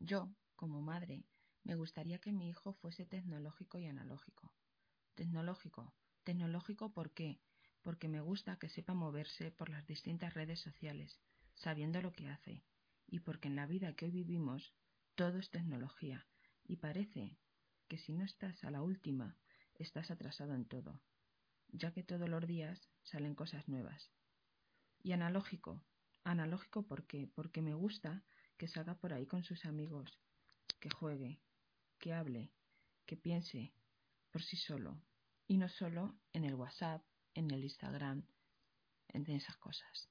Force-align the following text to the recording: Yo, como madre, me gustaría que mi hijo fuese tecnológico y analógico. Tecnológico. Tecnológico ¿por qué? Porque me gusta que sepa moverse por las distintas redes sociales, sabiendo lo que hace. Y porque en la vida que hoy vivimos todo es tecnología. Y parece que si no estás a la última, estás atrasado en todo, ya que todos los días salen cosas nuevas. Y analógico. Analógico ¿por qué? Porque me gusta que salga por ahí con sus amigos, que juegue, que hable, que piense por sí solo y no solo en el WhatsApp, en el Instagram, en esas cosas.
Yo, 0.00 0.30
como 0.54 0.80
madre, 0.80 1.24
me 1.64 1.74
gustaría 1.74 2.20
que 2.20 2.32
mi 2.32 2.48
hijo 2.48 2.72
fuese 2.72 3.04
tecnológico 3.04 3.78
y 3.78 3.86
analógico. 3.86 4.54
Tecnológico. 5.14 5.92
Tecnológico 6.22 6.92
¿por 6.92 7.12
qué? 7.12 7.40
Porque 7.82 8.08
me 8.08 8.20
gusta 8.20 8.58
que 8.58 8.68
sepa 8.68 8.94
moverse 8.94 9.50
por 9.50 9.68
las 9.68 9.86
distintas 9.86 10.34
redes 10.34 10.60
sociales, 10.60 11.18
sabiendo 11.54 12.00
lo 12.00 12.12
que 12.12 12.28
hace. 12.28 12.64
Y 13.08 13.20
porque 13.20 13.48
en 13.48 13.56
la 13.56 13.66
vida 13.66 13.94
que 13.94 14.04
hoy 14.04 14.12
vivimos 14.12 14.72
todo 15.16 15.38
es 15.38 15.50
tecnología. 15.50 16.26
Y 16.64 16.76
parece 16.76 17.36
que 17.88 17.98
si 17.98 18.12
no 18.12 18.24
estás 18.24 18.62
a 18.62 18.70
la 18.70 18.82
última, 18.82 19.36
estás 19.74 20.12
atrasado 20.12 20.54
en 20.54 20.64
todo, 20.64 21.02
ya 21.68 21.92
que 21.92 22.04
todos 22.04 22.28
los 22.28 22.46
días 22.46 22.88
salen 23.02 23.34
cosas 23.34 23.66
nuevas. 23.68 24.12
Y 25.02 25.12
analógico. 25.12 25.82
Analógico 26.22 26.86
¿por 26.86 27.06
qué? 27.06 27.26
Porque 27.26 27.62
me 27.62 27.74
gusta 27.74 28.22
que 28.58 28.68
salga 28.68 28.94
por 28.94 29.12
ahí 29.12 29.24
con 29.24 29.42
sus 29.44 29.64
amigos, 29.64 30.18
que 30.80 30.90
juegue, 30.90 31.40
que 31.98 32.12
hable, 32.12 32.52
que 33.06 33.16
piense 33.16 33.72
por 34.30 34.42
sí 34.42 34.56
solo 34.56 35.00
y 35.46 35.56
no 35.56 35.68
solo 35.68 36.18
en 36.32 36.44
el 36.44 36.54
WhatsApp, 36.54 37.02
en 37.34 37.50
el 37.50 37.64
Instagram, 37.64 38.26
en 39.08 39.30
esas 39.30 39.56
cosas. 39.56 40.10